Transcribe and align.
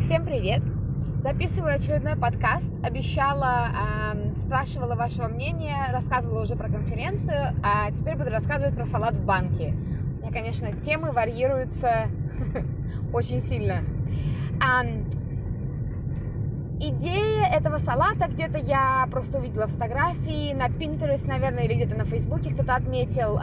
Всем 0.00 0.26
привет! 0.26 0.62
Записываю 1.22 1.74
очередной 1.74 2.16
подкаст. 2.16 2.70
Обещала, 2.82 3.68
э, 4.14 4.40
спрашивала 4.40 4.94
вашего 4.94 5.26
мнения, 5.26 5.88
рассказывала 5.90 6.42
уже 6.42 6.54
про 6.54 6.68
конференцию, 6.68 7.54
а 7.62 7.90
теперь 7.90 8.14
буду 8.14 8.30
рассказывать 8.30 8.76
про 8.76 8.84
салат 8.84 9.14
в 9.14 9.24
банке. 9.24 9.74
У 10.18 10.22
меня, 10.22 10.32
конечно, 10.32 10.70
темы 10.72 11.12
варьируются 11.12 12.08
очень 13.12 13.42
сильно. 13.42 13.82
Идея 16.78 17.46
этого 17.46 17.78
салата, 17.78 18.28
где-то 18.28 18.58
я 18.58 19.08
просто 19.10 19.38
увидела 19.38 19.66
фотографии 19.66 20.52
на 20.52 20.66
Pinterest, 20.68 21.26
наверное, 21.26 21.64
или 21.64 21.74
где-то 21.74 21.96
на 21.96 22.04
Фейсбуке 22.04 22.50
кто-то 22.50 22.74
отметил. 22.74 23.38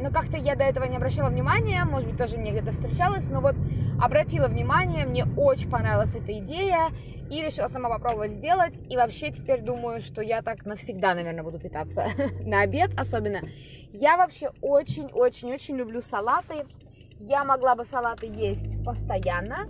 Но 0.00 0.10
как-то 0.10 0.36
я 0.36 0.54
до 0.54 0.64
этого 0.64 0.84
не 0.84 0.96
обращала 0.96 1.28
внимания, 1.28 1.84
может 1.84 2.08
быть, 2.08 2.18
тоже 2.18 2.38
мне 2.38 2.52
где-то 2.52 2.72
встречалась, 2.72 3.28
но 3.28 3.40
вот 3.40 3.56
обратила 4.00 4.46
внимание, 4.46 5.06
мне 5.06 5.24
очень 5.36 5.70
понравилась 5.70 6.14
эта 6.14 6.38
идея, 6.38 6.90
и 7.30 7.42
решила 7.42 7.68
сама 7.68 7.88
попробовать 7.88 8.32
сделать, 8.32 8.80
и 8.88 8.96
вообще 8.96 9.30
теперь 9.30 9.60
думаю, 9.60 10.00
что 10.00 10.22
я 10.22 10.40
так 10.40 10.64
навсегда, 10.64 11.14
наверное, 11.14 11.42
буду 11.42 11.58
питаться, 11.58 12.06
на 12.40 12.62
обед 12.62 12.90
особенно. 12.96 13.40
Я 13.92 14.16
вообще 14.16 14.50
очень-очень-очень 14.62 15.76
люблю 15.76 16.00
салаты, 16.00 16.66
я 17.20 17.44
могла 17.44 17.74
бы 17.74 17.84
салаты 17.84 18.26
есть 18.26 18.82
постоянно, 18.84 19.68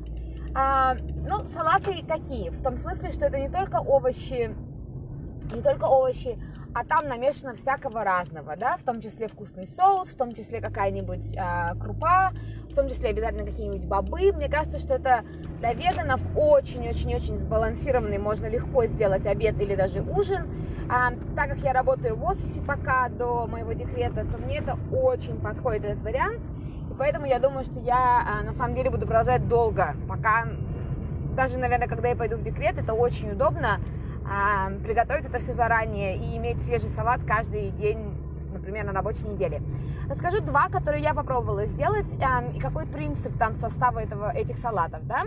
а, 0.55 0.95
ну, 0.95 1.47
салаты 1.47 2.05
какие? 2.07 2.51
В 2.51 2.63
том 2.63 2.77
смысле, 2.77 3.13
что 3.13 3.27
это 3.27 3.39
не 3.39 3.49
только 3.49 3.77
овощи, 3.81 4.55
не 5.53 5.63
только 5.63 5.85
овощи, 5.85 6.39
а 6.75 6.85
там 6.85 7.09
намешано 7.09 7.55
всякого 7.55 8.05
разного, 8.05 8.57
да, 8.57 8.77
в 8.77 8.83
том 8.83 9.01
числе 9.01 9.29
вкусный 9.29 9.67
соус, 9.67 10.09
в 10.09 10.17
том 10.17 10.35
числе 10.35 10.61
какая-нибудь 10.61 11.37
а, 11.37 11.75
крупа, 11.75 12.33
в 12.71 12.75
том 12.75 12.89
числе 12.89 13.11
обязательно 13.11 13.45
какие-нибудь 13.45 13.85
бобы. 13.85 14.33
Мне 14.33 14.49
кажется, 14.49 14.79
что 14.79 14.95
это 14.95 15.25
для 15.61 15.73
веганов 15.73 16.21
очень-очень-очень 16.37 17.39
сбалансированный, 17.39 18.19
можно 18.19 18.47
легко 18.47 18.87
сделать 18.87 19.27
обед 19.27 19.61
или 19.61 19.75
даже 19.75 20.03
ужин. 20.03 20.47
А, 20.91 21.13
так 21.35 21.51
как 21.51 21.59
я 21.59 21.73
работаю 21.73 22.17
в 22.17 22.25
офисе 22.25 22.61
пока 22.61 23.09
до 23.09 23.47
моего 23.47 23.73
декрета, 23.73 24.25
то 24.25 24.39
мне 24.39 24.59
это 24.59 24.79
очень 24.93 25.39
подходит 25.41 25.85
этот 25.85 26.03
вариант. 26.03 26.41
И 26.91 26.95
поэтому 26.99 27.27
я 27.27 27.39
думаю, 27.39 27.65
что 27.65 27.81
я 27.81 28.25
а, 28.27 28.43
на 28.45 28.53
самом 28.53 28.75
деле 28.75 28.91
буду 28.91 29.07
продолжать 29.07 29.49
долго, 29.49 29.95
пока 30.09 30.47
даже, 31.35 31.59
наверное, 31.59 31.87
когда 31.87 32.09
я 32.09 32.17
пойду 32.17 32.37
в 32.37 32.43
декрет, 32.43 32.79
это 32.79 32.95
очень 32.95 33.31
удобно 33.31 33.79
приготовить 34.85 35.27
это 35.27 35.39
все 35.39 35.53
заранее 35.53 36.17
и 36.17 36.37
иметь 36.37 36.63
свежий 36.63 36.91
салат 36.91 37.23
каждый 37.25 37.71
день 37.71 38.15
например, 38.53 38.85
на 38.85 38.93
рабочей 38.93 39.27
неделе. 39.27 39.63
Расскажу 40.09 40.41
два, 40.41 40.69
которые 40.69 41.03
я 41.03 41.15
попробовала 41.15 41.67
сделать, 41.67 42.15
и 42.55 42.59
какой 42.59 42.87
принцип 42.87 43.37
там 43.39 43.55
состава 43.55 44.01
этого, 44.01 44.31
этих 44.31 44.59
салатов, 44.59 45.07
да. 45.07 45.25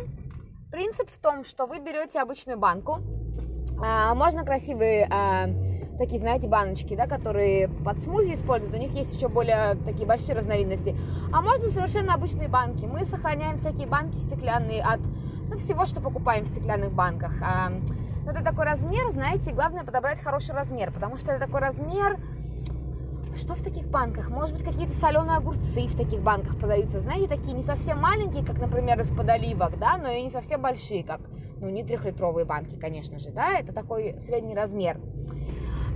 Принцип 0.72 1.10
в 1.10 1.18
том, 1.20 1.44
что 1.44 1.66
вы 1.66 1.80
берете 1.80 2.22
обычную 2.22 2.58
банку, 2.58 3.00
э, 3.84 4.14
можно 4.14 4.46
красивые 4.46 5.08
э, 5.10 5.98
такие, 5.98 6.20
знаете, 6.20 6.48
баночки, 6.48 6.96
да, 6.96 7.08
которые 7.08 7.68
под 7.68 8.04
смузи 8.04 8.34
используют, 8.34 8.74
у 8.74 8.80
них 8.80 8.92
есть 8.92 9.16
еще 9.16 9.28
более 9.28 9.76
такие 9.86 10.08
большие 10.08 10.36
разновидности, 10.36 10.96
а 11.34 11.42
можно 11.42 11.70
совершенно 11.70 12.14
обычные 12.14 12.48
банки. 12.48 12.86
Мы 12.86 13.06
сохраняем 13.06 13.58
всякие 13.58 13.88
банки 13.88 14.18
стеклянные 14.18 14.82
от 14.82 15.02
ну, 15.50 15.58
всего, 15.58 15.86
что 15.86 16.00
покупаем 16.00 16.46
в 16.46 16.48
стеклянных 16.48 16.94
банках. 16.94 17.34
Но 18.24 18.32
это 18.32 18.44
такой 18.44 18.66
размер, 18.66 19.12
знаете, 19.12 19.52
главное 19.52 19.84
подобрать 19.84 20.22
хороший 20.22 20.54
размер, 20.54 20.92
потому 20.92 21.18
что 21.18 21.32
это 21.32 21.46
такой 21.46 21.62
размер, 21.62 22.18
что 23.36 23.56
в 23.56 23.64
таких 23.64 23.88
банках? 23.88 24.30
Может 24.30 24.54
быть, 24.54 24.64
какие-то 24.64 24.94
соленые 24.94 25.38
огурцы 25.38 25.88
в 25.88 25.96
таких 25.96 26.22
банках 26.22 26.58
продаются, 26.58 27.00
знаете, 27.00 27.28
такие 27.28 27.54
не 27.54 27.64
совсем 27.64 28.00
маленькие, 28.00 28.46
как, 28.46 28.60
например, 28.60 29.00
из-под 29.02 29.30
оливок, 29.30 29.80
да, 29.80 29.98
но 29.98 30.10
и 30.10 30.22
не 30.22 30.30
совсем 30.30 30.62
большие, 30.62 31.04
как, 31.04 31.22
ну, 31.60 31.70
не 31.70 31.84
трехлитровые 31.84 32.46
банки, 32.46 32.76
конечно 32.76 33.20
же, 33.20 33.32
да, 33.32 33.58
это 33.58 33.74
такой 33.74 34.20
средний 34.20 34.54
размер. 34.54 35.00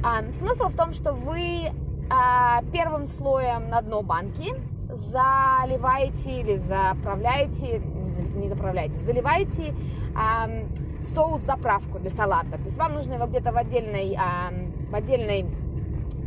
А, 0.03 0.31
смысл 0.31 0.69
в 0.69 0.75
том, 0.75 0.93
что 0.93 1.13
вы 1.13 1.71
а, 2.09 2.63
первым 2.71 3.07
слоем 3.07 3.69
на 3.69 3.81
дно 3.81 4.01
банки 4.01 4.53
заливаете 4.91 6.41
или 6.41 6.57
заправляете, 6.57 7.81
не 8.21 8.49
заправляете, 8.49 8.99
заливаете 8.99 9.73
соус-заправку 11.13 11.99
для 11.99 12.09
салата. 12.09 12.57
То 12.57 12.63
есть 12.63 12.77
вам 12.77 12.93
нужно 12.93 13.13
его 13.13 13.27
где-то 13.27 13.51
в 13.51 13.57
отдельной, 13.57 14.17
в 14.89 14.95
отдельной 14.95 15.45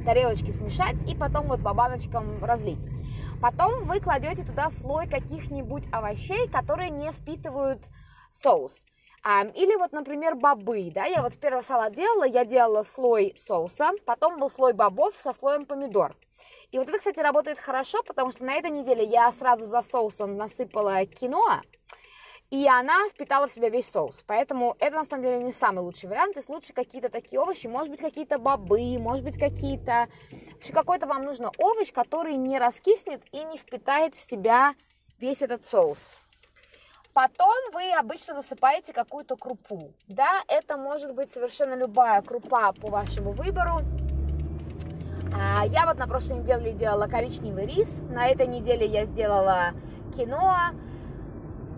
тарелочке 0.04 0.52
смешать 0.52 0.96
и 1.08 1.14
потом 1.14 1.48
вот 1.48 1.62
по 1.62 1.74
баночкам 1.74 2.44
разлить. 2.44 2.86
Потом 3.40 3.84
вы 3.84 4.00
кладете 4.00 4.42
туда 4.42 4.70
слой 4.70 5.06
каких-нибудь 5.06 5.84
овощей, 5.92 6.48
которые 6.48 6.90
не 6.90 7.12
впитывают 7.12 7.86
соус. 8.32 8.84
Или 9.54 9.76
вот, 9.76 9.92
например, 9.92 10.36
бобы, 10.36 10.90
да, 10.94 11.04
я 11.04 11.22
вот 11.22 11.36
первый 11.38 11.62
салат 11.62 11.94
делала, 11.94 12.24
я 12.24 12.44
делала 12.44 12.82
слой 12.82 13.32
соуса, 13.36 13.90
потом 14.06 14.38
был 14.38 14.48
слой 14.48 14.72
бобов 14.72 15.14
со 15.16 15.32
слоем 15.32 15.66
помидор. 15.66 16.16
И 16.70 16.78
вот 16.78 16.88
это, 16.88 16.98
кстати, 16.98 17.18
работает 17.20 17.58
хорошо, 17.58 18.02
потому 18.02 18.30
что 18.30 18.44
на 18.44 18.54
этой 18.54 18.70
неделе 18.70 19.04
я 19.04 19.32
сразу 19.38 19.64
за 19.64 19.82
соусом 19.82 20.36
насыпала 20.36 21.06
киноа, 21.06 21.62
и 22.50 22.66
она 22.66 23.08
впитала 23.10 23.46
в 23.46 23.52
себя 23.52 23.68
весь 23.68 23.90
соус. 23.90 24.22
Поэтому 24.26 24.74
это 24.78 24.96
на 24.96 25.04
самом 25.04 25.22
деле 25.22 25.42
не 25.42 25.52
самый 25.52 25.80
лучший 25.80 26.08
вариант. 26.08 26.34
То 26.34 26.40
есть 26.40 26.48
лучше 26.48 26.72
какие-то 26.72 27.10
такие 27.10 27.40
овощи, 27.40 27.66
может 27.66 27.90
быть 27.90 28.00
какие-то 28.00 28.38
бобы, 28.38 28.98
может 28.98 29.24
быть 29.24 29.38
какие-то... 29.38 30.08
Вообще 30.52 30.72
какой-то 30.72 31.06
вам 31.06 31.22
нужно 31.22 31.50
овощ, 31.58 31.92
который 31.92 32.36
не 32.36 32.58
раскиснет 32.58 33.22
и 33.32 33.44
не 33.44 33.58
впитает 33.58 34.14
в 34.14 34.22
себя 34.22 34.74
весь 35.18 35.42
этот 35.42 35.66
соус. 35.66 35.98
Потом 37.12 37.52
вы 37.72 37.92
обычно 37.92 38.34
засыпаете 38.34 38.92
какую-то 38.92 39.36
крупу. 39.36 39.92
Да, 40.06 40.42
это 40.48 40.76
может 40.76 41.14
быть 41.14 41.32
совершенно 41.32 41.74
любая 41.74 42.22
крупа 42.22 42.72
по 42.72 42.88
вашему 42.88 43.32
выбору. 43.32 43.80
А, 45.32 45.66
я 45.66 45.86
вот 45.86 45.98
на 45.98 46.06
прошлой 46.06 46.38
неделе 46.38 46.72
делала 46.72 47.06
коричневый 47.06 47.66
рис, 47.66 48.02
на 48.10 48.28
этой 48.28 48.46
неделе 48.46 48.86
я 48.86 49.04
сделала 49.04 49.72
киноа, 50.16 50.72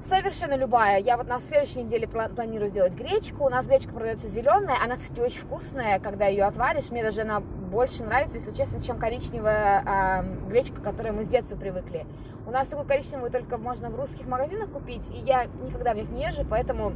Совершенно 0.03 0.55
любая. 0.55 0.99
Я 0.99 1.19
вот 1.19 1.28
на 1.28 1.38
следующей 1.41 1.83
неделе 1.83 2.09
планирую 2.09 2.71
сделать 2.71 2.94
гречку. 2.94 3.44
У 3.44 3.50
нас 3.50 3.66
гречка 3.66 3.93
продается 3.93 4.28
зеленая. 4.28 4.78
Она, 4.83 4.97
кстати, 4.97 5.21
очень 5.21 5.41
вкусная, 5.41 6.00
когда 6.00 6.27
ее 6.27 6.44
отваришь. 6.44 6.91
Мне 6.91 7.03
даже 7.03 7.21
она 7.21 7.41
больше 7.41 8.03
нравится, 8.03 8.39
если 8.39 8.53
честно, 8.53 8.83
чем 8.83 8.99
коричневая 8.99 10.22
э, 10.25 10.49
гречка, 10.49 10.81
к 10.81 10.83
которой 10.83 11.12
мы 11.12 11.25
с 11.25 11.28
детства 11.28 11.56
привыкли. 11.56 12.06
У 12.47 12.50
нас 12.50 12.69
такую 12.69 12.89
коричневую 12.89 13.31
только 13.31 13.59
можно 13.59 13.91
в 13.91 13.97
русских 13.97 14.27
магазинах 14.27 14.71
купить, 14.71 15.06
и 15.10 15.19
я 15.19 15.44
никогда 15.62 15.93
в 15.93 15.97
них 15.97 16.09
не 16.09 16.25
езжу, 16.25 16.47
поэтому 16.49 16.94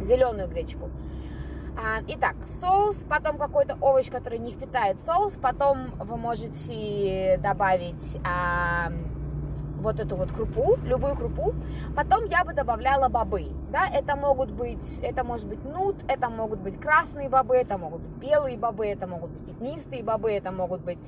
зеленую 0.00 0.48
гречку. 0.48 0.90
А, 1.80 2.00
итак, 2.08 2.34
соус, 2.48 3.04
потом 3.08 3.38
какой-то 3.38 3.78
овощ, 3.80 4.10
который 4.10 4.40
не 4.40 4.50
впитает 4.50 5.00
соус, 5.00 5.38
потом 5.40 5.92
вы 6.00 6.16
можете 6.16 7.38
добавить 7.40 8.18
а, 8.24 8.90
вот 9.80 10.00
эту 10.00 10.16
вот 10.16 10.32
крупу, 10.32 10.76
любую 10.82 11.14
крупу. 11.14 11.54
Потом 11.94 12.24
я 12.24 12.44
бы 12.44 12.52
добавляла 12.52 13.08
бобы, 13.08 13.52
да, 13.70 13.86
это 13.88 14.16
могут 14.16 14.50
быть, 14.50 14.98
это 15.02 15.24
может 15.24 15.46
быть 15.46 15.64
нут, 15.64 15.96
это 16.08 16.28
могут 16.28 16.60
быть 16.60 16.78
красные 16.80 17.28
бобы, 17.28 17.56
это 17.56 17.78
могут 17.78 18.00
быть 18.00 18.30
белые 18.30 18.56
бобы, 18.56 18.86
это 18.86 19.06
могут 19.06 19.30
быть 19.30 19.46
пятнистые 19.46 20.02
бобы, 20.02 20.30
это 20.30 20.50
могут 20.52 20.80
быть 20.80 20.98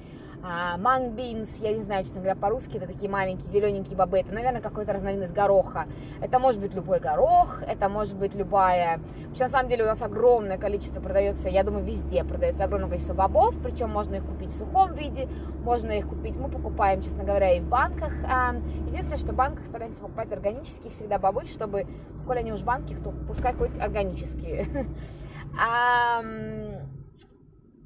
а, 0.43 0.79
манбинс, 0.79 1.59
я 1.61 1.73
не 1.73 1.83
знаю, 1.83 2.03
честно 2.03 2.21
говоря, 2.21 2.35
по-русски 2.35 2.79
это 2.79 2.87
такие 2.87 3.11
маленькие 3.11 3.47
зелененькие 3.47 3.97
бобы, 3.97 4.19
это, 4.19 4.33
наверное, 4.33 4.63
какой-то 4.63 4.93
разновидность 4.93 5.35
гороха. 5.35 5.87
Это 6.23 6.39
может 6.39 6.61
быть 6.61 6.75
любой 6.75 6.99
горох, 6.99 7.63
это 7.67 7.89
может 7.89 8.17
быть 8.17 8.35
любая... 8.35 9.01
Вообще, 9.27 9.45
на 9.45 9.49
самом 9.51 9.69
деле, 9.69 9.85
у 9.85 9.87
нас 9.87 10.01
огромное 10.01 10.57
количество 10.57 11.01
продается, 11.01 11.51
я 11.51 11.63
думаю, 11.63 11.85
везде 11.85 12.25
продается 12.25 12.65
огромное 12.65 12.89
количество 12.89 13.15
бобов, 13.15 13.55
причем 13.63 13.91
можно 13.91 14.15
их 14.17 14.25
купить 14.25 14.51
в 14.51 14.59
сухом 14.59 14.95
виде, 14.95 15.29
можно 15.63 15.91
их 15.91 16.09
купить, 16.09 16.37
мы 16.37 16.49
покупаем, 16.49 17.03
честно 17.03 17.23
говоря, 17.23 17.53
и 17.53 17.61
в 17.61 17.69
банках. 17.69 18.13
Единственное, 18.89 19.19
что 19.19 19.33
в 19.33 19.37
банках 19.37 19.67
стараемся 19.67 20.01
покупать 20.01 20.33
органические 20.33 20.91
всегда 20.91 21.19
бобы, 21.19 21.45
чтобы, 21.47 21.87
коли 22.27 22.39
они 22.39 22.50
уж 22.53 22.61
в 22.61 22.65
банках, 22.65 23.03
то 23.03 23.13
пускай 23.27 23.55
хоть 23.55 23.79
органические. 23.79 24.67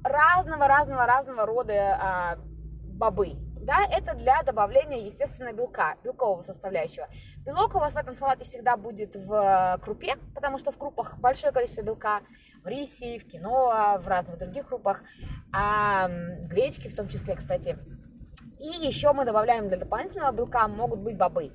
разного-разного-разного 0.05 1.45
рода 1.45 1.97
а, 1.99 2.37
бобы. 2.95 3.35
Да, 3.61 3.79
это 3.91 4.13
для 4.13 4.43
добавления, 4.43 5.07
естественно, 5.07 5.51
белка, 5.51 5.95
белкового 6.03 6.43
составляющего. 6.43 7.07
Белок 7.45 7.73
у 7.73 7.79
вас 7.79 7.93
в 7.93 7.97
этом 7.97 8.15
салате 8.15 8.43
всегда 8.43 8.77
будет 8.77 9.15
в 9.15 9.79
крупе, 9.81 10.17
потому 10.35 10.59
что 10.59 10.71
в 10.71 10.77
крупах 10.77 11.17
большое 11.17 11.51
количество 11.51 11.81
белка, 11.81 12.21
в 12.63 12.67
рисе, 12.67 13.17
в 13.17 13.25
киноа, 13.25 13.97
в 13.97 14.07
разных 14.07 14.37
других 14.37 14.67
крупах, 14.67 15.01
а 15.51 16.07
в 16.07 16.47
гречке 16.47 16.89
в 16.89 16.95
том 16.95 17.07
числе, 17.07 17.35
кстати. 17.35 17.79
И 18.59 18.85
еще 18.85 19.11
мы 19.13 19.25
добавляем 19.25 19.67
для 19.67 19.77
дополнительного 19.77 20.31
белка, 20.31 20.67
могут 20.67 20.99
быть 20.99 21.17
бобы. 21.17 21.51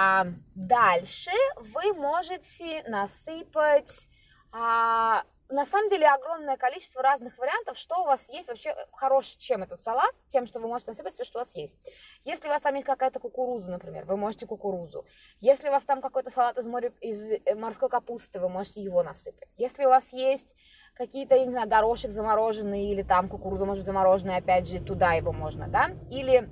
А 0.00 0.26
дальше 0.54 1.32
вы 1.56 1.92
можете 1.92 2.84
насыпать 2.86 4.06
а, 4.52 5.24
на 5.48 5.66
самом 5.66 5.88
деле 5.88 6.06
огромное 6.06 6.56
количество 6.56 7.02
разных 7.02 7.36
вариантов, 7.36 7.76
что 7.76 8.02
у 8.02 8.04
вас 8.04 8.28
есть 8.28 8.48
вообще 8.48 8.76
хорош, 8.92 9.26
чем 9.26 9.64
этот 9.64 9.80
салат, 9.80 10.14
тем, 10.28 10.46
что 10.46 10.60
вы 10.60 10.68
можете 10.68 10.92
насыпать 10.92 11.14
все, 11.14 11.24
что 11.24 11.40
у 11.40 11.42
вас 11.42 11.52
есть. 11.56 11.76
Если 12.24 12.46
у 12.46 12.50
вас 12.50 12.62
там 12.62 12.76
есть 12.76 12.86
какая-то 12.86 13.18
кукуруза, 13.18 13.72
например, 13.72 14.04
вы 14.04 14.16
можете 14.16 14.46
кукурузу. 14.46 15.04
Если 15.40 15.66
у 15.68 15.72
вас 15.72 15.84
там 15.84 16.00
какой-то 16.00 16.30
салат 16.30 16.56
из, 16.58 16.66
моря, 16.68 16.92
из 17.00 17.32
э, 17.32 17.54
морской 17.56 17.88
капусты, 17.88 18.38
вы 18.38 18.48
можете 18.48 18.80
его 18.80 19.02
насыпать. 19.02 19.48
Если 19.56 19.84
у 19.84 19.88
вас 19.88 20.12
есть 20.12 20.54
какие-то, 20.94 21.34
я 21.34 21.44
не 21.44 21.50
знаю, 21.50 21.68
горошек 21.68 22.12
замороженный 22.12 22.86
или 22.86 23.02
там 23.02 23.28
кукуруза 23.28 23.66
может 23.66 23.80
быть 23.80 23.86
замороженная, 23.86 24.38
опять 24.38 24.68
же, 24.68 24.78
туда 24.78 25.14
его 25.14 25.32
можно, 25.32 25.66
да, 25.66 25.90
или 26.08 26.48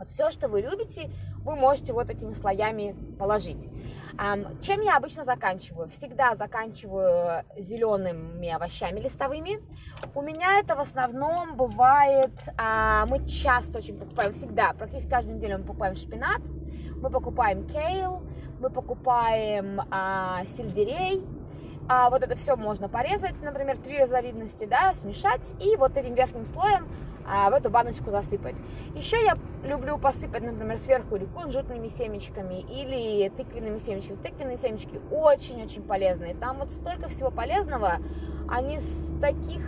вот 0.00 0.08
все, 0.08 0.30
что 0.30 0.48
вы 0.48 0.62
любите, 0.62 1.10
вы 1.44 1.56
можете 1.56 1.92
вот 1.92 2.08
этими 2.08 2.32
слоями 2.32 2.96
положить. 3.18 3.68
Чем 4.60 4.80
я 4.80 4.96
обычно 4.96 5.24
заканчиваю? 5.24 5.88
Всегда 5.90 6.34
заканчиваю 6.36 7.44
зелеными 7.56 8.48
овощами 8.48 8.98
листовыми. 9.00 9.60
У 10.14 10.22
меня 10.22 10.58
это 10.58 10.74
в 10.74 10.80
основном 10.80 11.54
бывает, 11.56 12.32
а, 12.56 13.06
мы 13.06 13.26
часто 13.26 13.78
очень 13.78 13.98
покупаем, 13.98 14.32
всегда, 14.32 14.72
практически 14.72 15.10
каждую 15.10 15.36
неделю 15.36 15.58
мы 15.58 15.64
покупаем 15.64 15.96
шпинат, 15.96 16.40
мы 16.96 17.10
покупаем 17.10 17.66
кейл, 17.66 18.22
мы 18.58 18.68
покупаем 18.70 19.80
а, 19.90 20.44
сельдерей, 20.46 21.24
а 21.92 22.08
вот 22.08 22.22
это 22.22 22.36
все 22.36 22.54
можно 22.54 22.88
порезать, 22.88 23.42
например, 23.42 23.76
три 23.76 23.98
разновидности, 23.98 24.64
да, 24.64 24.94
смешать 24.94 25.52
и 25.58 25.74
вот 25.74 25.96
этим 25.96 26.14
верхним 26.14 26.46
слоем 26.46 26.86
а, 27.26 27.50
в 27.50 27.52
эту 27.52 27.68
баночку 27.68 28.12
засыпать. 28.12 28.54
Еще 28.94 29.20
я 29.24 29.36
люблю 29.64 29.98
посыпать, 29.98 30.44
например, 30.44 30.78
сверху 30.78 31.16
или 31.16 31.24
кунжутными 31.24 31.88
семечками, 31.88 32.60
или 32.60 33.28
тыквенными 33.30 33.78
семечками. 33.78 34.18
Тыквенные 34.22 34.56
семечки 34.56 35.00
очень-очень 35.10 35.82
полезные. 35.82 36.34
Там 36.34 36.58
вот 36.58 36.70
столько 36.70 37.08
всего 37.08 37.32
полезного. 37.32 37.96
Они 38.48 38.78
с 38.78 39.10
таких, 39.20 39.60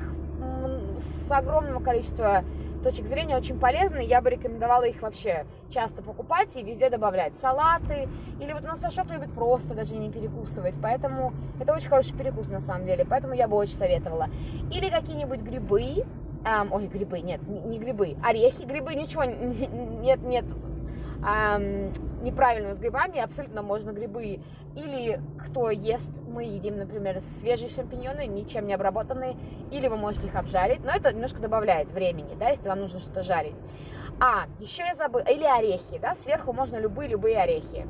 с 1.27 1.29
огромного 1.29 1.83
количества 1.83 2.45
точек 2.83 3.07
зрения 3.07 3.37
очень 3.37 3.59
полезны. 3.59 4.05
Я 4.05 4.21
бы 4.21 4.31
рекомендовала 4.31 4.85
их 4.85 5.01
вообще 5.03 5.47
часто 5.71 6.03
покупать 6.03 6.57
и 6.57 6.63
везде 6.63 6.91
добавлять. 6.91 7.35
Салаты. 7.37 8.09
Или 8.41 8.53
вот 8.53 8.65
у 8.65 8.67
нас 8.67 8.81
Сашок 8.81 9.11
любит 9.11 9.33
просто 9.33 9.75
даже 9.75 9.95
не 9.95 10.11
перекусывать. 10.11 10.75
Поэтому 10.83 11.33
это 11.61 11.73
очень 11.73 11.89
хороший 11.89 12.17
перекус 12.17 12.49
на 12.49 12.61
самом 12.61 12.87
деле. 12.87 13.05
Поэтому 13.09 13.35
я 13.35 13.49
бы 13.49 13.57
очень 13.57 13.75
советовала. 13.75 14.29
Или 14.71 14.91
какие-нибудь 14.91 15.41
грибы 15.41 16.05
эм, 16.45 16.73
ой, 16.73 16.87
грибы, 16.87 17.21
нет, 17.21 17.41
не 17.47 17.79
грибы, 17.79 18.17
орехи, 18.23 18.63
грибы, 18.63 18.95
ничего, 18.95 19.25
нет, 20.03 20.23
нет, 20.23 20.45
неправильно 21.23 22.75
с 22.75 22.79
грибами, 22.79 23.21
абсолютно 23.21 23.63
можно 23.63 23.91
грибы, 23.91 24.41
или 24.75 25.21
кто 25.39 25.71
ест, 25.71 26.21
мы 26.27 26.45
едим, 26.45 26.79
например, 26.79 27.21
свежие 27.21 27.69
шампиньоны, 27.69 28.27
ничем 28.27 28.67
не 28.67 28.75
обработанные, 28.75 29.37
или 29.71 29.87
вы 29.87 29.97
можете 29.97 30.27
их 30.27 30.35
обжарить, 30.35 30.85
но 30.85 30.93
это 30.93 31.13
немножко 31.13 31.41
добавляет 31.41 31.91
времени, 31.93 32.35
да, 32.39 32.49
если 32.49 32.69
вам 32.69 32.81
нужно 32.81 32.99
что-то 32.99 33.23
жарить. 33.23 33.55
А, 34.21 34.47
еще 34.59 34.83
я 34.85 34.95
забыла, 34.95 35.23
или 35.23 35.45
орехи, 35.45 35.99
да, 36.01 36.15
сверху 36.15 36.53
можно 36.53 36.77
любые-любые 36.77 37.39
орехи 37.39 37.87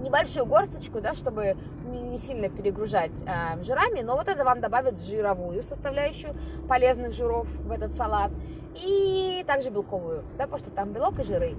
небольшую 0.00 0.46
горсточку, 0.46 1.00
да, 1.00 1.14
чтобы 1.14 1.56
не 1.84 2.18
сильно 2.18 2.48
перегружать 2.48 3.12
э, 3.26 3.62
жирами, 3.62 4.00
но 4.00 4.16
вот 4.16 4.28
это 4.28 4.44
вам 4.44 4.60
добавит 4.60 5.00
жировую 5.00 5.62
составляющую 5.62 6.34
полезных 6.68 7.12
жиров 7.12 7.46
в 7.48 7.70
этот 7.70 7.94
салат 7.94 8.30
и 8.74 9.44
также 9.46 9.70
белковую, 9.70 10.22
да, 10.36 10.44
потому 10.44 10.58
что 10.58 10.70
там 10.70 10.92
белок 10.92 11.18
и 11.18 11.22
жиры. 11.22 11.54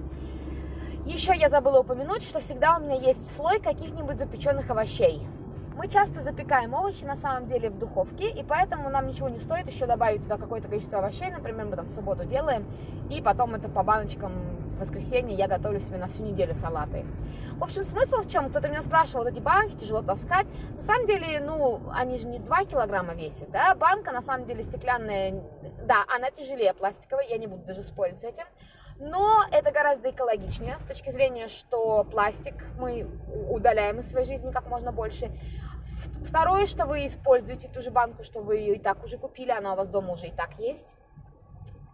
Еще 1.06 1.34
я 1.34 1.48
забыла 1.48 1.80
упомянуть, 1.80 2.22
что 2.22 2.40
всегда 2.40 2.76
у 2.76 2.80
меня 2.80 2.94
есть 2.94 3.34
слой 3.34 3.58
каких-нибудь 3.58 4.18
запеченных 4.18 4.68
овощей. 4.68 5.26
Мы 5.74 5.88
часто 5.88 6.20
запекаем 6.20 6.74
овощи 6.74 7.04
на 7.04 7.16
самом 7.16 7.46
деле 7.46 7.70
в 7.70 7.78
духовке, 7.78 8.28
и 8.28 8.44
поэтому 8.44 8.90
нам 8.90 9.06
ничего 9.06 9.30
не 9.30 9.38
стоит 9.38 9.66
еще 9.66 9.86
добавить 9.86 10.22
туда 10.22 10.36
какое-то 10.36 10.68
количество 10.68 10.98
овощей, 10.98 11.30
например, 11.30 11.64
мы 11.64 11.76
там 11.76 11.86
в 11.86 11.92
субботу 11.92 12.26
делаем, 12.26 12.66
и 13.08 13.22
потом 13.22 13.54
это 13.54 13.70
по 13.70 13.82
баночкам 13.82 14.32
в 14.76 14.80
воскресенье 14.80 15.36
я 15.36 15.48
готовлю 15.48 15.80
себе 15.80 15.96
на 15.96 16.06
всю 16.06 16.22
неделю 16.22 16.54
салаты. 16.54 17.06
В 17.56 17.64
общем, 17.64 17.82
смысл 17.82 18.20
в 18.20 18.28
чем? 18.28 18.50
Кто-то 18.50 18.68
меня 18.68 18.82
спрашивал, 18.82 19.24
вот 19.24 19.32
эти 19.32 19.40
банки 19.40 19.74
тяжело 19.76 20.02
таскать. 20.02 20.46
На 20.76 20.82
самом 20.82 21.06
деле, 21.06 21.40
ну, 21.40 21.80
они 21.94 22.18
же 22.18 22.26
не 22.26 22.38
2 22.38 22.64
килограмма 22.66 23.14
весят, 23.14 23.50
да, 23.50 23.74
банка 23.74 24.12
на 24.12 24.20
самом 24.20 24.44
деле 24.44 24.62
стеклянная, 24.62 25.42
да, 25.86 26.04
она 26.14 26.30
тяжелее 26.30 26.74
пластиковой, 26.74 27.26
я 27.28 27.38
не 27.38 27.46
буду 27.46 27.64
даже 27.64 27.82
спорить 27.82 28.20
с 28.20 28.24
этим, 28.24 28.44
но 29.00 29.44
это 29.50 29.72
гораздо 29.72 30.10
экологичнее 30.10 30.78
с 30.78 30.84
точки 30.84 31.10
зрения, 31.10 31.48
что 31.48 32.04
пластик 32.04 32.54
мы 32.78 33.08
удаляем 33.48 33.98
из 34.00 34.10
своей 34.10 34.26
жизни 34.26 34.52
как 34.52 34.68
можно 34.68 34.92
больше. 34.92 35.30
Второе, 36.26 36.66
что 36.66 36.86
вы 36.86 37.06
используете 37.06 37.68
ту 37.68 37.80
же 37.80 37.90
банку, 37.90 38.22
что 38.22 38.40
вы 38.40 38.58
ее 38.58 38.76
и 38.76 38.78
так 38.78 39.02
уже 39.02 39.16
купили, 39.16 39.50
она 39.50 39.72
у 39.72 39.76
вас 39.76 39.88
дома 39.88 40.12
уже 40.12 40.26
и 40.26 40.32
так 40.32 40.50
есть. 40.58 40.94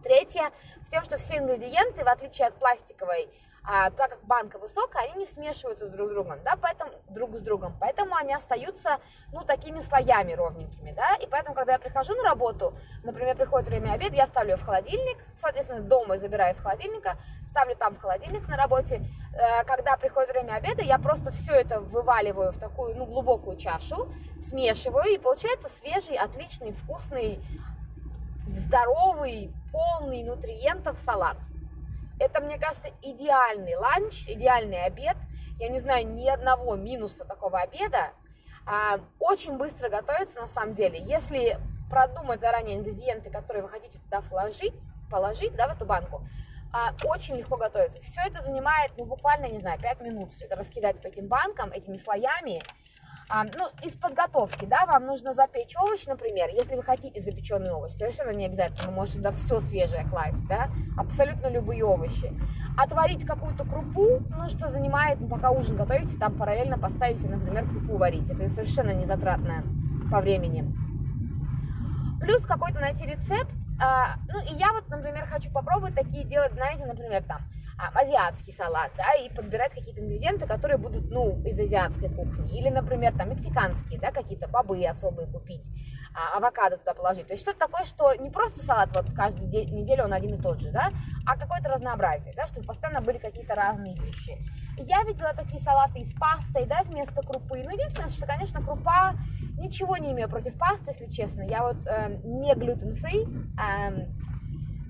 Третье, 0.03 0.51
в 0.81 0.91
том, 0.91 1.03
что 1.03 1.17
все 1.17 1.37
ингредиенты, 1.37 2.03
в 2.03 2.07
отличие 2.07 2.47
от 2.47 2.55
пластиковой, 2.55 3.29
а, 3.69 3.89
так 3.91 4.11
как 4.11 4.23
банка 4.23 4.59
высокая, 4.59 5.03
они 5.03 5.19
не 5.19 5.25
смешиваются 5.25 5.89
друг 5.89 6.07
с 6.07 6.11
другом, 6.11 6.39
да, 6.45 6.55
поэтому 6.55 6.89
друг 7.09 7.35
с 7.35 7.41
другом, 7.41 7.75
поэтому 7.81 8.15
они 8.15 8.33
остаются, 8.33 8.99
ну, 9.33 9.41
такими 9.41 9.81
слоями 9.81 10.31
ровненькими, 10.31 10.93
да, 10.93 11.15
и 11.15 11.27
поэтому, 11.27 11.53
когда 11.53 11.73
я 11.73 11.79
прихожу 11.79 12.15
на 12.15 12.23
работу, 12.23 12.73
например, 13.03 13.35
приходит 13.35 13.67
время 13.67 13.91
обеда, 13.91 14.15
я 14.15 14.27
ставлю 14.27 14.51
ее 14.51 14.55
в 14.55 14.63
холодильник, 14.63 15.17
соответственно, 15.37 15.81
дома 15.81 16.17
забираю 16.17 16.53
из 16.53 16.59
холодильника, 16.61 17.17
ставлю 17.45 17.75
там 17.75 17.95
в 17.95 17.99
холодильник 17.99 18.47
на 18.47 18.55
работе, 18.55 19.01
э, 19.33 19.65
когда 19.65 19.97
приходит 19.97 20.29
время 20.29 20.53
обеда, 20.53 20.81
я 20.83 20.97
просто 20.97 21.31
все 21.31 21.51
это 21.51 21.81
вываливаю 21.81 22.53
в 22.53 22.57
такую, 22.57 22.95
ну, 22.95 23.05
глубокую 23.05 23.57
чашу, 23.57 24.07
смешиваю, 24.39 25.13
и 25.13 25.17
получается 25.17 25.67
свежий, 25.67 26.15
отличный, 26.15 26.71
вкусный, 26.71 27.41
здоровый, 28.47 29.51
полный 29.73 30.23
нутриентов 30.23 30.97
салат. 30.99 31.35
Это, 32.19 32.41
мне 32.41 32.57
кажется, 32.57 32.89
идеальный 33.01 33.75
ланч, 33.75 34.27
идеальный 34.27 34.83
обед. 34.83 35.17
Я 35.59 35.69
не 35.69 35.79
знаю 35.79 36.07
ни 36.07 36.27
одного 36.27 36.75
минуса 36.75 37.25
такого 37.25 37.59
обеда. 37.59 38.11
А, 38.65 38.99
очень 39.19 39.57
быстро 39.57 39.89
готовится 39.89 40.41
на 40.41 40.47
самом 40.47 40.73
деле. 40.73 40.99
Если 40.99 41.57
продумать 41.89 42.41
заранее 42.41 42.77
ингредиенты, 42.77 43.29
которые 43.29 43.63
вы 43.63 43.69
хотите 43.69 43.97
туда 43.99 44.21
вложить, 44.21 44.73
положить 45.09 45.55
да, 45.55 45.67
в 45.67 45.75
эту 45.75 45.85
банку, 45.85 46.21
а, 46.73 46.93
очень 47.05 47.37
легко 47.37 47.55
готовится. 47.55 48.01
Все 48.01 48.21
это 48.25 48.41
занимает, 48.41 48.91
ну, 48.97 49.05
буквально, 49.05 49.45
не 49.45 49.59
знаю, 49.59 49.79
5 49.79 50.01
минут. 50.01 50.33
Все 50.33 50.45
это 50.45 50.55
раскидать 50.55 51.01
по 51.01 51.07
этим 51.07 51.27
банкам, 51.27 51.71
этими 51.71 51.97
слоями. 51.97 52.61
А, 53.29 53.43
ну, 53.43 53.67
из 53.83 53.93
подготовки, 53.93 54.63
да, 54.63 54.85
вам 54.85 55.05
нужно 55.05 55.33
запечь 55.33 55.75
овощ, 55.75 56.05
например, 56.05 56.47
если 56.49 56.75
вы 56.75 56.83
хотите 56.83 57.19
запеченный 57.19 57.71
овощ, 57.71 57.91
совершенно 57.91 58.29
не 58.29 58.45
обязательно, 58.45 58.87
вы 58.87 58.95
можете 58.95 59.17
туда 59.17 59.31
все 59.33 59.59
свежее 59.59 60.05
класть, 60.09 60.47
да, 60.47 60.69
абсолютно 60.97 61.47
любые 61.47 61.83
овощи. 61.83 62.31
Отварить 62.77 63.25
какую-то 63.25 63.65
крупу, 63.65 64.21
ну, 64.29 64.47
что 64.47 64.69
занимает, 64.69 65.19
ну, 65.19 65.27
пока 65.27 65.51
ужин 65.51 65.75
готовите, 65.75 66.17
там 66.17 66.37
параллельно 66.37 66.77
поставите, 66.77 67.27
например, 67.27 67.67
крупу 67.67 67.97
варить, 67.97 68.29
это 68.29 68.47
совершенно 68.47 68.91
не 68.91 69.05
затратно 69.05 69.61
по 70.09 70.21
времени. 70.21 70.63
Плюс 72.21 72.45
какой-то 72.45 72.79
найти 72.79 73.05
рецепт, 73.05 73.51
а, 73.81 74.15
ну, 74.29 74.39
и 74.39 74.57
я 74.57 74.71
вот, 74.71 74.87
например, 74.87 75.27
хочу 75.27 75.51
попробовать 75.51 75.95
такие 75.95 76.23
делать, 76.23 76.53
знаете, 76.53 76.85
например, 76.85 77.23
там, 77.23 77.41
азиатский 77.77 78.53
салат, 78.53 78.91
да, 78.97 79.13
и 79.13 79.29
подбирать 79.29 79.73
какие-то 79.73 80.01
ингредиенты, 80.01 80.47
которые 80.47 80.77
будут, 80.77 81.09
ну, 81.11 81.41
из 81.45 81.59
азиатской 81.59 82.09
кухни. 82.09 82.57
Или, 82.57 82.69
например, 82.69 83.15
там, 83.15 83.29
мексиканские, 83.29 83.99
да, 83.99 84.11
какие-то 84.11 84.47
бобы 84.47 84.83
особые 84.85 85.27
купить, 85.27 85.69
а, 86.13 86.37
авокадо 86.37 86.77
туда 86.77 86.93
положить. 86.93 87.27
То 87.27 87.33
есть 87.33 87.43
что-то 87.43 87.59
такое, 87.59 87.85
что 87.85 88.13
не 88.15 88.29
просто 88.29 88.59
салат 88.61 88.89
вот 88.95 89.13
каждую 89.13 89.49
неделю 89.49 90.05
он 90.05 90.13
один 90.13 90.35
и 90.35 90.41
тот 90.41 90.59
же, 90.59 90.71
да, 90.71 90.89
а 91.25 91.37
какое-то 91.37 91.69
разнообразие, 91.69 92.33
да, 92.35 92.47
чтобы 92.47 92.65
постоянно 92.65 93.01
были 93.01 93.19
какие-то 93.19 93.53
разные 93.53 93.95
вещи. 93.95 94.37
Я 94.77 95.03
видела 95.03 95.33
такие 95.33 95.61
салаты 95.61 95.99
из 95.99 96.13
пастой, 96.13 96.65
да, 96.65 96.83
вместо 96.83 97.21
крупы. 97.21 97.63
Ну, 97.63 97.71
единственное, 97.71 98.09
что, 98.09 98.25
конечно, 98.25 98.61
крупа, 98.61 99.13
ничего 99.57 99.97
не 99.97 100.11
имею 100.11 100.29
против 100.29 100.57
пасты, 100.57 100.91
если 100.91 101.07
честно. 101.07 101.43
Я 101.43 101.63
вот 101.63 101.77
э, 101.85 102.19
не 102.23 102.53
gluten-free, 102.53 103.27
э, 103.59 104.07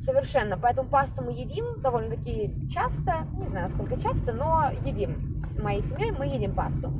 совершенно. 0.07 0.57
Поэтому 0.57 0.87
пасту 0.87 1.21
мы 1.23 1.33
едим 1.33 1.81
довольно-таки 1.81 2.69
часто, 2.69 3.27
не 3.33 3.47
знаю, 3.47 3.67
сколько 3.67 3.99
часто, 3.99 4.31
но 4.31 4.71
едим. 4.85 5.35
С 5.37 5.59
моей 5.59 5.81
семьей 5.81 6.11
мы 6.11 6.27
едим 6.27 6.55
пасту. 6.55 6.93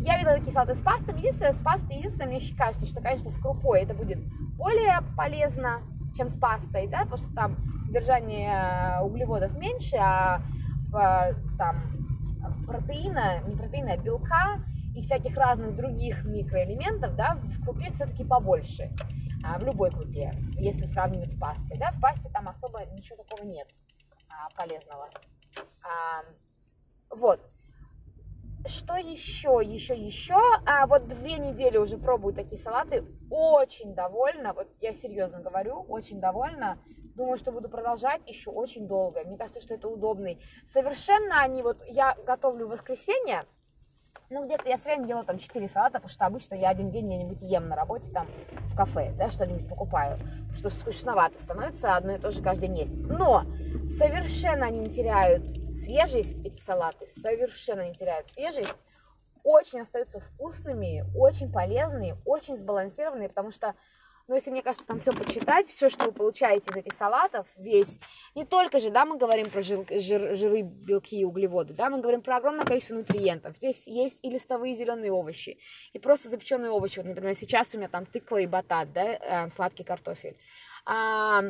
Я 0.00 0.16
видела 0.16 0.36
такие 0.36 0.52
салаты 0.52 0.76
с 0.76 0.80
пастой. 0.80 1.16
Единственное, 1.18 1.54
с 1.54 1.60
пастой, 1.60 1.96
единственное, 1.96 2.28
мне 2.28 2.40
кажется, 2.56 2.86
что, 2.86 3.00
конечно, 3.00 3.30
с 3.30 3.36
крупой 3.36 3.80
это 3.80 3.94
будет 3.94 4.18
более 4.56 5.00
полезно, 5.16 5.80
чем 6.16 6.28
с 6.28 6.34
пастой, 6.34 6.86
да, 6.86 7.00
потому 7.00 7.16
что 7.16 7.34
там 7.34 7.56
содержание 7.84 8.52
э, 8.52 9.02
углеводов 9.02 9.56
меньше, 9.58 9.96
а 9.98 10.42
там 11.56 11.76
протеина, 12.66 13.40
не 13.48 13.56
протеина, 13.56 13.94
а 13.94 13.96
белка 13.96 14.60
и 14.94 15.00
всяких 15.00 15.34
разных 15.38 15.74
других 15.74 16.22
микроэлементов, 16.24 17.16
да, 17.16 17.38
в 17.42 17.64
крупе 17.64 17.90
все-таки 17.92 18.24
побольше 18.24 18.90
в 19.58 19.62
любой 19.62 19.90
крупе, 19.90 20.32
если 20.58 20.86
сравнивать 20.86 21.32
с 21.32 21.38
пастой. 21.38 21.78
Да? 21.78 21.90
В 21.92 22.00
пасте 22.00 22.28
там 22.30 22.48
особо 22.48 22.84
ничего 22.86 23.22
такого 23.22 23.46
нет 23.46 23.68
а, 24.30 24.48
полезного. 24.56 25.08
А, 25.82 26.24
вот. 27.10 27.40
что 28.66 28.96
еще, 28.96 29.60
еще, 29.62 29.94
еще? 29.94 30.38
А 30.66 30.86
вот 30.86 31.08
две 31.08 31.38
недели 31.38 31.76
уже 31.76 31.98
пробую 31.98 32.34
такие 32.34 32.60
салаты. 32.60 33.04
Очень 33.30 33.94
довольна. 33.94 34.52
Вот 34.52 34.68
я 34.80 34.92
серьезно 34.92 35.40
говорю, 35.40 35.80
очень 35.88 36.20
довольна. 36.20 36.78
Думаю, 37.14 37.36
что 37.36 37.52
буду 37.52 37.68
продолжать 37.68 38.26
еще 38.26 38.50
очень 38.50 38.88
долго. 38.88 39.22
Мне 39.24 39.36
кажется, 39.36 39.60
что 39.60 39.74
это 39.74 39.88
удобный. 39.88 40.42
Совершенно 40.72 41.42
они 41.42 41.62
вот, 41.62 41.82
я 41.86 42.16
готовлю 42.26 42.66
в 42.66 42.70
воскресенье, 42.70 43.44
ну, 44.32 44.46
где-то 44.46 44.68
я 44.68 44.76
время 44.78 45.06
делаю 45.06 45.24
там 45.24 45.38
4 45.38 45.68
салата, 45.68 45.94
потому 45.94 46.10
что 46.10 46.24
обычно 46.24 46.54
я 46.54 46.70
один 46.70 46.90
день 46.90 47.06
где-нибудь 47.06 47.42
ем 47.42 47.68
на 47.68 47.76
работе 47.76 48.10
там 48.10 48.26
в 48.70 48.76
кафе, 48.76 49.12
да, 49.18 49.28
что-нибудь 49.28 49.68
покупаю, 49.68 50.18
что 50.54 50.70
скучновато 50.70 51.40
становится 51.42 51.96
одно 51.96 52.14
и 52.14 52.18
то 52.18 52.30
же 52.30 52.42
каждый 52.42 52.68
день 52.68 52.78
есть. 52.78 52.94
Но 52.94 53.44
совершенно 53.98 54.66
они 54.66 54.78
не 54.78 54.90
теряют 54.90 55.44
свежесть, 55.74 56.38
эти 56.46 56.58
салаты, 56.60 57.06
совершенно 57.20 57.86
не 57.86 57.94
теряют 57.94 58.28
свежесть, 58.28 58.74
очень 59.44 59.80
остаются 59.80 60.20
вкусными, 60.20 61.04
очень 61.14 61.52
полезные, 61.52 62.16
очень 62.24 62.56
сбалансированные, 62.56 63.28
потому 63.28 63.50
что 63.50 63.74
но 64.28 64.34
если, 64.34 64.50
мне 64.50 64.62
кажется, 64.62 64.86
там 64.86 65.00
все 65.00 65.12
почитать, 65.12 65.66
все, 65.66 65.88
что 65.88 66.06
вы 66.06 66.12
получаете 66.12 66.70
из 66.70 66.76
этих 66.76 66.94
салатов, 66.94 67.46
весь, 67.56 67.98
не 68.34 68.44
только 68.44 68.80
же, 68.80 68.90
да, 68.90 69.04
мы 69.04 69.16
говорим 69.16 69.50
про 69.50 69.62
жир, 69.62 69.84
жир, 69.90 70.36
жиры, 70.36 70.62
белки 70.62 71.20
и 71.20 71.24
углеводы, 71.24 71.74
да, 71.74 71.90
мы 71.90 72.00
говорим 72.00 72.22
про 72.22 72.36
огромное 72.36 72.64
количество 72.64 72.94
нутриентов. 72.94 73.56
Здесь 73.56 73.86
есть 73.86 74.24
и 74.24 74.30
листовые 74.30 74.74
зеленые 74.74 75.12
овощи, 75.12 75.58
и 75.92 75.98
просто 75.98 76.28
запеченные 76.28 76.70
овощи. 76.70 76.98
Вот, 76.98 77.06
например, 77.06 77.34
сейчас 77.34 77.74
у 77.74 77.78
меня 77.78 77.88
там 77.88 78.06
тыква 78.06 78.38
и 78.38 78.46
батат, 78.46 78.92
да, 78.92 79.04
э, 79.04 79.50
сладкий 79.50 79.84
картофель. 79.84 80.36
А, 80.84 81.42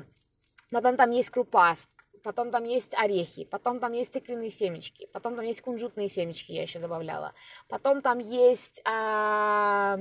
потом 0.70 0.96
там 0.96 1.10
есть 1.10 1.30
крупа, 1.30 1.74
потом 2.22 2.50
там 2.50 2.64
есть 2.64 2.94
орехи, 2.94 3.44
потом 3.44 3.80
там 3.80 3.92
есть 3.92 4.12
тыквенные 4.12 4.50
семечки, 4.50 5.08
потом 5.12 5.36
там 5.36 5.44
есть 5.44 5.60
кунжутные 5.60 6.08
семечки, 6.08 6.52
я 6.52 6.62
еще 6.62 6.78
добавляла, 6.78 7.32
потом 7.68 8.02
там 8.02 8.18
есть... 8.18 8.80
А, 8.84 9.98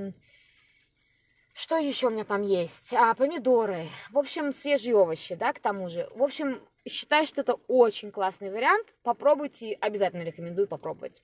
что 1.62 1.77
еще 1.77 2.08
у 2.08 2.10
меня 2.10 2.24
там 2.24 2.41
есть? 2.41 2.91
А, 2.91 3.13
помидоры. 3.13 3.86
В 4.10 4.18
общем, 4.18 4.51
свежие 4.51 4.96
овощи, 4.96 5.36
да, 5.36 5.53
к 5.53 5.60
тому 5.60 5.89
же. 5.89 6.10
В 6.15 6.24
общем, 6.24 6.60
считаю, 6.89 7.27
что 7.27 7.41
это 7.41 7.53
очень 7.68 8.12
классный 8.12 8.50
вариант. 8.50 8.88
Попробуйте, 9.03 9.77
обязательно 9.80 10.24
рекомендую 10.24 10.68
попробовать. 10.68 11.24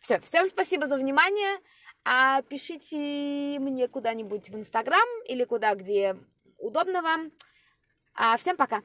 Все, 0.00 0.18
всем 0.18 0.48
спасибо 0.48 0.88
за 0.88 0.96
внимание. 0.96 1.60
А 2.04 2.42
пишите 2.42 3.60
мне 3.60 3.86
куда-нибудь 3.86 4.48
в 4.48 4.56
Инстаграм 4.56 5.08
или 5.28 5.44
куда, 5.44 5.76
где 5.76 6.16
удобно 6.58 7.00
вам. 7.00 7.30
А 8.14 8.36
всем 8.36 8.56
пока! 8.56 8.82